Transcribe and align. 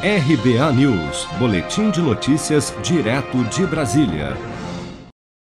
RBA 0.00 0.72
News, 0.74 1.26
Boletim 1.40 1.90
de 1.90 2.00
Notícias, 2.00 2.72
direto 2.84 3.42
de 3.46 3.66
Brasília. 3.66 4.36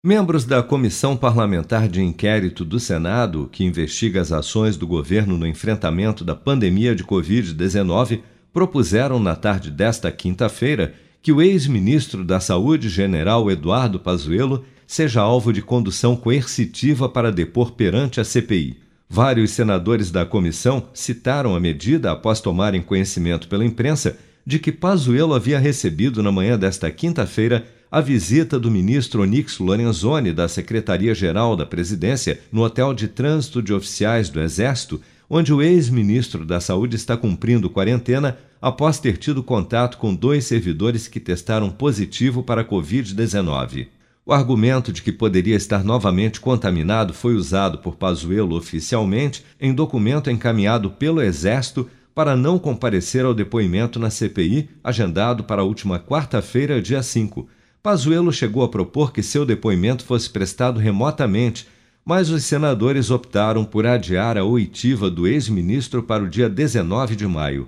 Membros 0.05 0.45
da 0.45 0.61
Comissão 0.61 1.17
Parlamentar 1.17 1.87
de 1.87 2.03
Inquérito 2.03 2.63
do 2.63 2.79
Senado, 2.79 3.49
que 3.51 3.63
investiga 3.63 4.21
as 4.21 4.31
ações 4.31 4.77
do 4.77 4.85
governo 4.85 5.39
no 5.39 5.47
enfrentamento 5.47 6.23
da 6.23 6.35
pandemia 6.35 6.93
de 6.93 7.03
Covid-19, 7.03 8.21
propuseram 8.53 9.19
na 9.19 9.35
tarde 9.35 9.71
desta 9.71 10.11
quinta-feira 10.11 10.93
que 11.19 11.31
o 11.31 11.41
ex-ministro 11.41 12.23
da 12.23 12.39
Saúde, 12.39 12.89
general 12.89 13.49
Eduardo 13.49 13.99
Pazuello, 13.99 14.63
seja 14.85 15.19
alvo 15.19 15.51
de 15.51 15.63
condução 15.63 16.15
coercitiva 16.15 17.09
para 17.09 17.31
depor 17.31 17.71
perante 17.71 18.21
a 18.21 18.23
CPI. 18.23 18.77
Vários 19.09 19.49
senadores 19.49 20.11
da 20.11 20.27
comissão 20.27 20.89
citaram 20.93 21.55
a 21.55 21.59
medida 21.59 22.11
após 22.11 22.39
tomarem 22.39 22.83
conhecimento 22.83 23.47
pela 23.47 23.65
imprensa 23.65 24.15
de 24.45 24.59
que 24.59 24.71
Pazuello 24.71 25.33
havia 25.33 25.59
recebido 25.59 26.21
na 26.21 26.31
manhã 26.31 26.57
desta 26.57 26.91
quinta-feira 26.91 27.65
a 27.89 28.01
visita 28.01 28.59
do 28.59 28.71
ministro 28.71 29.21
Onyx 29.21 29.59
Lorenzoni 29.59 30.33
da 30.33 30.47
Secretaria-Geral 30.47 31.55
da 31.55 31.65
Presidência 31.65 32.39
no 32.51 32.63
Hotel 32.63 32.93
de 32.93 33.07
Trânsito 33.07 33.61
de 33.61 33.73
Oficiais 33.73 34.29
do 34.29 34.41
Exército, 34.41 34.99
onde 35.29 35.53
o 35.53 35.61
ex-ministro 35.61 36.45
da 36.45 36.59
Saúde 36.59 36.95
está 36.95 37.15
cumprindo 37.15 37.69
quarentena 37.69 38.37
após 38.61 38.99
ter 38.99 39.17
tido 39.17 39.43
contato 39.43 39.97
com 39.97 40.13
dois 40.13 40.45
servidores 40.45 41.07
que 41.07 41.19
testaram 41.19 41.69
positivo 41.69 42.41
para 42.41 42.61
a 42.61 42.65
Covid-19. 42.65 43.87
O 44.25 44.31
argumento 44.31 44.93
de 44.93 45.01
que 45.01 45.11
poderia 45.11 45.55
estar 45.55 45.83
novamente 45.83 46.39
contaminado 46.39 47.13
foi 47.13 47.35
usado 47.35 47.79
por 47.79 47.95
Pazuello 47.95 48.55
oficialmente 48.55 49.43
em 49.59 49.73
documento 49.73 50.31
encaminhado 50.31 50.89
pelo 50.89 51.21
Exército 51.21 51.89
para 52.13 52.35
não 52.35 52.59
comparecer 52.59 53.25
ao 53.25 53.33
depoimento 53.33 53.99
na 53.99 54.09
CPI, 54.09 54.69
agendado 54.83 55.43
para 55.43 55.61
a 55.61 55.65
última 55.65 55.99
quarta-feira, 55.99 56.81
dia 56.81 57.01
5. 57.01 57.47
Pazuello 57.81 58.31
chegou 58.31 58.63
a 58.63 58.69
propor 58.69 59.11
que 59.11 59.23
seu 59.23 59.45
depoimento 59.45 60.05
fosse 60.05 60.29
prestado 60.29 60.79
remotamente, 60.79 61.67
mas 62.05 62.29
os 62.29 62.43
senadores 62.43 63.09
optaram 63.09 63.65
por 63.65 63.85
adiar 63.85 64.37
a 64.37 64.43
oitiva 64.43 65.09
do 65.09 65.27
ex-ministro 65.27 66.03
para 66.03 66.23
o 66.23 66.29
dia 66.29 66.49
19 66.49 67.15
de 67.15 67.27
maio. 67.27 67.67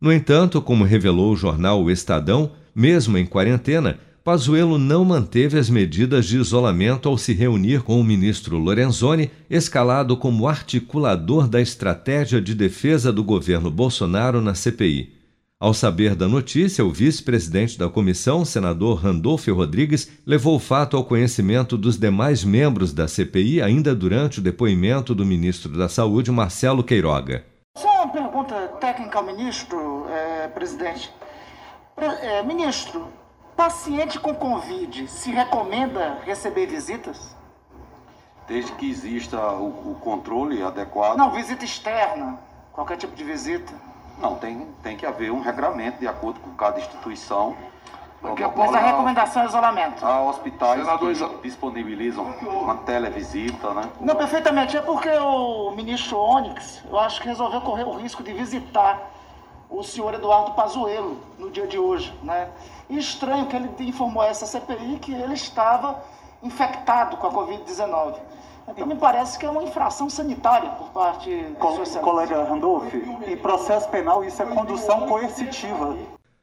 No 0.00 0.12
entanto, 0.12 0.60
como 0.60 0.84
revelou 0.84 1.32
o 1.32 1.36
jornal 1.36 1.82
O 1.82 1.90
Estadão, 1.90 2.52
mesmo 2.74 3.16
em 3.16 3.24
quarentena, 3.24 3.98
Pazuello 4.26 4.76
não 4.76 5.04
manteve 5.04 5.56
as 5.56 5.70
medidas 5.70 6.26
de 6.26 6.36
isolamento 6.36 7.08
ao 7.08 7.16
se 7.16 7.32
reunir 7.32 7.82
com 7.82 8.00
o 8.00 8.02
ministro 8.02 8.58
Lorenzoni, 8.58 9.30
escalado 9.48 10.16
como 10.16 10.48
articulador 10.48 11.46
da 11.46 11.60
estratégia 11.60 12.40
de 12.40 12.52
defesa 12.52 13.12
do 13.12 13.22
governo 13.22 13.70
Bolsonaro 13.70 14.40
na 14.40 14.52
CPI. 14.52 15.14
Ao 15.60 15.72
saber 15.72 16.16
da 16.16 16.26
notícia, 16.26 16.84
o 16.84 16.90
vice-presidente 16.90 17.78
da 17.78 17.88
comissão, 17.88 18.44
senador 18.44 18.96
Randolfo 18.96 19.54
Rodrigues, 19.54 20.10
levou 20.26 20.56
o 20.56 20.60
fato 20.60 20.96
ao 20.96 21.04
conhecimento 21.04 21.78
dos 21.78 21.96
demais 21.96 22.42
membros 22.42 22.92
da 22.92 23.06
CPI 23.06 23.62
ainda 23.62 23.94
durante 23.94 24.40
o 24.40 24.42
depoimento 24.42 25.14
do 25.14 25.24
ministro 25.24 25.78
da 25.78 25.88
Saúde, 25.88 26.32
Marcelo 26.32 26.82
Queiroga. 26.82 27.44
Só 27.78 28.02
uma 28.02 28.08
pergunta 28.08 28.56
técnica 28.80 29.18
ao 29.18 29.24
ministro, 29.24 30.08
é, 30.10 30.48
presidente. 30.48 31.12
É, 31.96 32.42
ministro, 32.42 33.06
Paciente 33.56 34.20
com 34.20 34.34
Covid, 34.34 35.08
se 35.08 35.30
recomenda 35.30 36.18
receber 36.26 36.66
visitas? 36.66 37.34
Desde 38.46 38.70
que 38.72 38.88
exista 38.88 39.40
o, 39.52 39.92
o, 39.92 39.98
controle 39.98 40.62
adequado. 40.62 41.16
Não, 41.16 41.30
visita 41.30 41.64
externa, 41.64 42.38
qualquer 42.70 42.98
tipo 42.98 43.16
de 43.16 43.24
visita. 43.24 43.72
Não, 44.18 44.36
tem, 44.36 44.68
tem 44.82 44.94
que 44.94 45.06
haver 45.06 45.32
um 45.32 45.40
regramento 45.40 45.98
de 45.98 46.06
acordo 46.06 46.38
com 46.40 46.50
cada 46.50 46.78
instituição. 46.78 47.56
Porque 48.20 48.46
Mas 48.46 48.74
a 48.74 48.78
recomendação 48.78 49.42
é 49.42 49.46
isolamento. 49.46 50.04
Há 50.04 50.22
hospitais 50.22 50.80
Senadores... 50.80 51.22
que 51.22 51.42
disponibilizam 51.42 52.24
uma 52.42 52.76
televisita, 52.76 53.72
né? 53.72 53.90
Não, 54.00 54.16
perfeitamente. 54.16 54.76
É 54.76 54.82
porque 54.82 55.08
o 55.08 55.70
ministro 55.70 56.18
Onyx, 56.18 56.82
eu 56.88 56.98
acho 56.98 57.22
que 57.22 57.28
resolveu 57.28 57.62
correr 57.62 57.84
o 57.84 57.96
risco 57.96 58.22
de 58.22 58.32
visitar 58.34 59.10
o 59.68 59.82
senhor 59.82 60.14
Eduardo 60.14 60.52
Pazuello 60.52 61.18
no 61.38 61.50
dia 61.50 61.66
de 61.66 61.78
hoje, 61.78 62.12
né? 62.22 62.48
E 62.88 62.98
estranho 62.98 63.46
que 63.46 63.56
ele 63.56 63.68
informou 63.80 64.22
a 64.22 64.26
essa 64.26 64.46
CPI 64.46 64.98
que 65.00 65.12
ele 65.12 65.34
estava 65.34 66.02
infectado 66.42 67.16
com 67.16 67.26
a 67.26 67.32
Covid-19. 67.32 68.16
Então 68.68 68.86
me 68.86 68.96
parece 68.96 69.38
que 69.38 69.46
é 69.46 69.50
uma 69.50 69.62
infração 69.62 70.10
sanitária 70.10 70.70
por 70.70 70.88
parte 70.88 71.30
Co 71.58 71.72
do 71.72 72.00
Colega 72.00 72.42
Randolph, 72.44 72.92
em 73.26 73.36
processo 73.36 73.88
penal 73.88 74.24
isso 74.24 74.42
é 74.42 74.46
condução 74.46 75.06
coercitiva. 75.06 75.96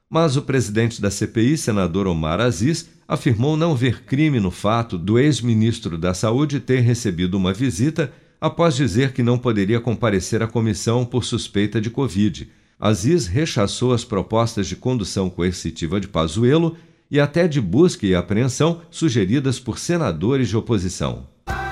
Mas 0.09 0.37
o 0.37 0.43
presidente 0.43 1.01
da 1.01 1.09
CPI, 1.09 1.57
senador 1.57 2.07
Omar 2.07 2.39
Aziz, 2.39 2.89
afirmou 3.07 3.57
não 3.57 3.75
ver 3.75 4.05
crime 4.05 4.39
no 4.39 4.51
fato 4.51 4.97
do 4.97 5.17
ex-ministro 5.17 5.97
da 5.97 6.13
Saúde 6.13 6.59
ter 6.59 6.81
recebido 6.81 7.35
uma 7.35 7.51
visita 7.51 8.13
após 8.39 8.75
dizer 8.75 9.11
que 9.11 9.23
não 9.23 9.37
poderia 9.37 9.81
comparecer 9.81 10.43
à 10.43 10.47
comissão 10.47 11.03
por 11.03 11.23
suspeita 11.23 11.81
de 11.81 11.89
Covid 11.89 12.49
Aziz 12.79 13.27
rechaçou 13.27 13.93
as 13.93 14.03
propostas 14.03 14.67
de 14.67 14.75
condução 14.75 15.29
coercitiva 15.29 15.99
de 15.99 16.07
Pazuello 16.07 16.75
e 17.09 17.19
até 17.19 17.47
de 17.47 17.61
busca 17.61 18.05
e 18.05 18.15
apreensão 18.15 18.81
sugeridas 18.89 19.59
por 19.59 19.77
senadores 19.77 20.49
de 20.49 20.57
oposição. 20.57 21.27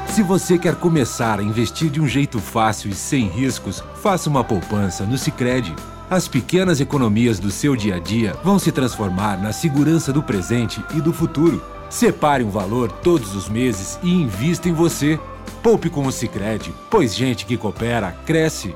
Se 0.08 0.22
você 0.22 0.58
quer 0.58 0.76
começar 0.76 1.40
a 1.40 1.44
investir 1.44 1.90
de 1.90 2.02
um 2.02 2.08
jeito 2.08 2.38
fácil 2.38 2.92
e 2.92 2.94
sem 2.94 3.28
riscos, 3.28 3.82
faça 4.02 4.30
uma 4.30 4.44
poupança 4.44 5.06
no 5.06 5.18
Sicredi. 5.18 5.74
As 6.10 6.28
pequenas 6.28 6.82
economias 6.82 7.40
do 7.40 7.50
seu 7.50 7.76
dia 7.76 7.96
a 7.96 8.00
dia 8.00 8.34
vão 8.44 8.60
se 8.60 8.72
transformar 8.72 9.42
na 9.42 9.54
segurança 9.54 10.12
do 10.12 10.22
presente 10.22 10.84
e 10.94 11.02
do 11.02 11.14
futuro. 11.14 11.64
Separe 11.90 12.44
um 12.44 12.50
valor 12.50 12.92
todos 12.92 13.34
os 13.34 13.48
meses 13.48 13.98
e 14.04 14.10
invista 14.12 14.68
em 14.68 14.74
você. 14.74 15.18
Poupe 15.64 15.90
com 15.90 16.06
o 16.06 16.12
Sicredi, 16.12 16.74
pois 16.90 17.16
gente 17.16 17.46
que 17.46 17.56
coopera 17.56 18.12
cresce 18.26 18.76